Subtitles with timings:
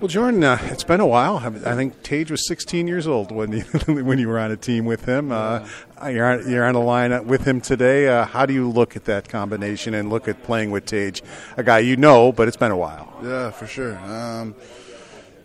[0.00, 1.38] Well, Jordan, uh, it's been a while.
[1.38, 4.84] I think Tage was 16 years old when you when you were on a team
[4.84, 5.32] with him.
[5.32, 5.66] Uh,
[6.06, 8.06] you're on, you're on a line with him today.
[8.06, 11.20] Uh, how do you look at that combination and look at playing with Tage,
[11.56, 13.12] a guy you know, but it's been a while?
[13.24, 13.98] Yeah, for sure.
[13.98, 14.54] Um,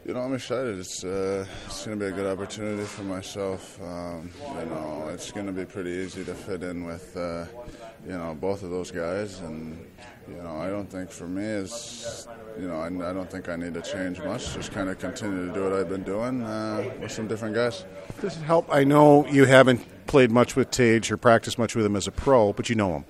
[0.06, 0.80] you know, I'm excited.
[0.80, 3.82] It's uh, it's going to be a good opportunity for myself.
[3.82, 7.46] Um, you know, it's going to be pretty easy to fit in with uh,
[8.06, 9.78] you know both of those guys, and
[10.28, 12.28] you know, I don't think for me is,
[12.60, 14.54] you know, I, I don't think I need to change much.
[14.54, 17.86] Just kind of continue to do what I've been doing uh, with some different guys.
[18.22, 18.68] Does it help?
[18.74, 22.12] I know you haven't played much with Tage or practiced much with him as a
[22.12, 23.06] pro, but you know him.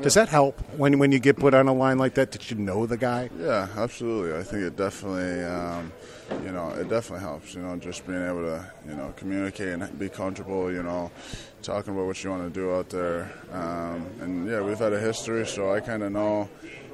[0.00, 2.30] Does that help when when you get put on a line like that?
[2.30, 3.28] Did you know the guy?
[3.38, 4.38] Yeah, absolutely.
[4.38, 5.92] I think it definitely, um,
[6.44, 7.54] you know, it definitely helps.
[7.54, 10.72] You know, just being able to, you know, communicate and be comfortable.
[10.72, 11.10] You know,
[11.62, 13.32] talking about what you want to do out there.
[13.52, 16.48] Um, and yeah, we've had a history, so I kind of know,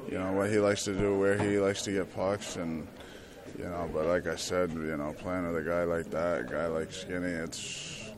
[0.09, 2.87] you know, what he likes to do, where he likes to get pucks, and
[3.57, 3.89] you know.
[3.93, 6.91] But like I said, you know, playing with a guy like that, a guy like
[6.91, 8.09] Skinny, it's,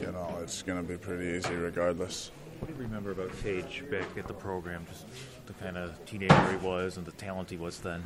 [0.00, 2.30] you know, it's going to be pretty easy regardless.
[2.58, 4.84] What do you remember about Tage back at the program?
[4.90, 5.06] Just
[5.46, 8.02] the kind of teenager he was and the talent he was then.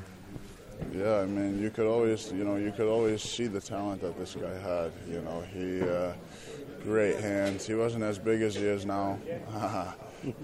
[0.92, 4.18] Yeah, I mean, you could always, you know, you could always see the talent that
[4.18, 4.92] this guy had.
[5.08, 6.12] You know, he uh,
[6.84, 7.66] great hands.
[7.66, 9.18] He wasn't as big as he is now,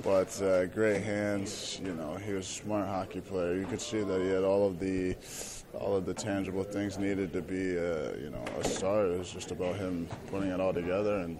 [0.03, 1.81] but uh, great hands.
[1.84, 3.55] You know, he was a smart hockey player.
[3.55, 5.17] You could see that he had all of the
[5.81, 9.07] all of the tangible things needed to be, uh, you know, a star.
[9.07, 11.39] It was just about him putting it all together and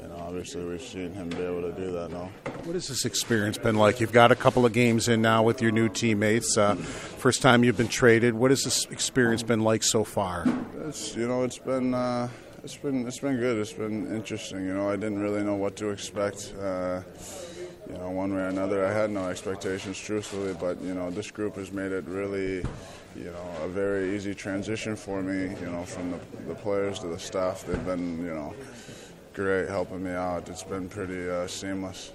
[0.00, 2.30] you know, obviously we've seen him be able to do that now.
[2.64, 4.00] What has this experience been like?
[4.00, 6.58] You've got a couple of games in now with your new teammates.
[6.58, 8.34] Uh, first time you've been traded.
[8.34, 10.44] What has this experience been like so far?
[10.86, 12.28] It's you know, it's been uh,
[12.64, 13.58] it's been it's been good.
[13.58, 14.66] It's been interesting.
[14.66, 16.52] You know, I didn't really know what to expect.
[16.60, 17.02] Uh,
[17.88, 20.54] you know, one way or another, I had no expectations, truthfully.
[20.58, 22.64] But you know, this group has made it really,
[23.16, 25.54] you know, a very easy transition for me.
[25.60, 26.18] You know, from the,
[26.48, 28.54] the players to the staff, they've been, you know
[29.34, 30.48] great helping me out.
[30.48, 32.12] It's been pretty uh, seamless.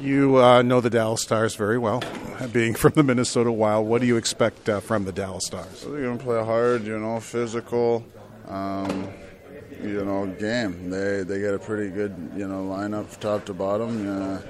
[0.00, 2.02] You uh, know the Dallas Stars very well,
[2.52, 3.86] being from the Minnesota Wild.
[3.86, 5.82] What do you expect uh, from the Dallas Stars?
[5.82, 8.04] They're going to play hard, you know, physical,
[8.46, 9.08] um,
[9.82, 10.90] you know, game.
[10.90, 14.42] They they get a pretty good, you know, lineup top to bottom.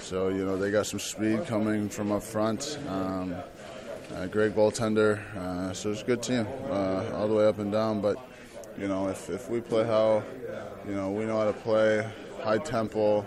[0.00, 2.78] So you know they got some speed coming from up front.
[2.88, 3.34] Um,
[4.30, 5.20] great goaltender.
[5.36, 8.16] Uh, so it's a good team uh, all the way up and down, but
[8.78, 10.22] you know, if, if we play how,
[10.86, 12.08] you know, we know how to play,
[12.42, 13.26] high tempo,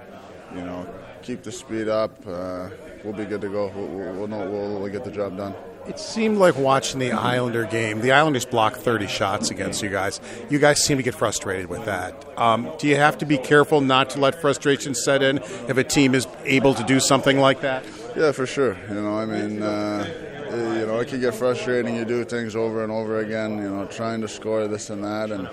[0.55, 0.87] you know,
[1.21, 2.69] keep the speed up, uh,
[3.03, 3.67] we'll be good to go.
[3.75, 5.53] We'll, we'll, we'll, we'll get the job done.
[5.87, 8.01] It seemed like watching the Islander game.
[8.01, 10.21] The Islanders blocked 30 shots against you guys.
[10.49, 12.13] You guys seem to get frustrated with that.
[12.37, 15.83] Um, do you have to be careful not to let frustration set in if a
[15.83, 17.83] team is able to do something like that?
[18.15, 18.77] Yeah, for sure.
[18.89, 20.07] You know, I mean, uh,
[20.51, 21.95] you know, it can get frustrating.
[21.95, 25.31] You do things over and over again, you know, trying to score this and that.
[25.31, 25.49] And,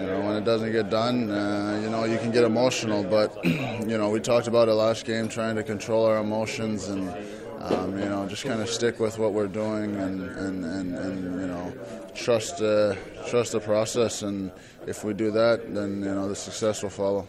[0.00, 3.04] you know, when it doesn't get done, uh, you know, you can get emotional.
[3.04, 7.14] But, you know, we talked about it last game, trying to control our emotions and,
[7.60, 11.40] um, you know, just kind of stick with what we're doing and, and, and, and
[11.40, 11.72] you know,
[12.14, 12.94] trust, uh,
[13.28, 14.22] trust the process.
[14.22, 14.52] And
[14.86, 17.28] if we do that, then, you know, the success will follow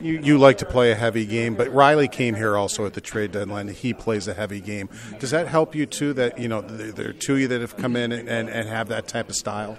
[0.00, 3.00] you, you like to play a heavy game, but Riley came here also at the
[3.00, 3.68] trade deadline.
[3.68, 4.88] He plays a heavy game.
[5.18, 6.12] Does that help you too?
[6.14, 8.68] That you know there are two of you that have come in and, and, and
[8.68, 9.78] have that type of style.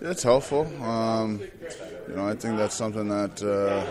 [0.00, 0.66] It's helpful.
[0.82, 1.40] Um,
[2.08, 3.84] you know, I think that's something that uh,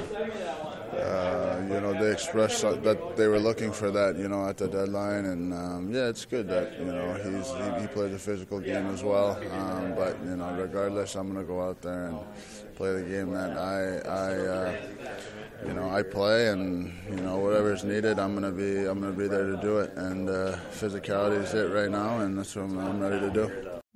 [0.94, 4.18] uh, you know they expressed that they were looking for that.
[4.18, 7.81] You know, at the deadline, and um, yeah, it's good that you know he's he,
[7.81, 9.40] he plays a physical game as well.
[9.52, 12.20] Um, but you know, regardless, I'm going to go out there and
[12.76, 14.32] play the game that I I.
[14.35, 14.78] Uh,
[15.66, 19.11] you know, I play, and you know, whatever is needed, I'm gonna be, I'm gonna
[19.11, 19.91] be there to do it.
[19.96, 23.82] And uh, physicality is it right now, and that's what I'm, I'm ready to do.